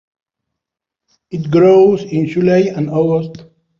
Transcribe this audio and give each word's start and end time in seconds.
It 1.29 1.51
grows 1.51 2.01
in 2.01 2.25
July 2.25 2.71
and 2.75 2.89
August. 2.89 3.43